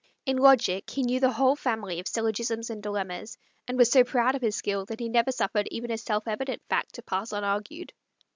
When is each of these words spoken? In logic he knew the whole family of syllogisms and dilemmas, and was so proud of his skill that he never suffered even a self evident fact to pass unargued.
In 0.25 0.37
logic 0.37 0.89
he 0.89 1.03
knew 1.03 1.19
the 1.19 1.29
whole 1.33 1.55
family 1.55 1.99
of 1.99 2.07
syllogisms 2.07 2.71
and 2.71 2.81
dilemmas, 2.81 3.37
and 3.67 3.77
was 3.77 3.91
so 3.91 4.03
proud 4.03 4.33
of 4.33 4.41
his 4.41 4.55
skill 4.55 4.83
that 4.87 4.99
he 4.99 5.09
never 5.09 5.31
suffered 5.31 5.67
even 5.69 5.91
a 5.91 5.97
self 5.99 6.27
evident 6.27 6.63
fact 6.67 6.95
to 6.95 7.03
pass 7.03 7.31
unargued. 7.31 7.91